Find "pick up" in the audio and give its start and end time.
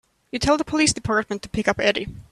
1.49-1.79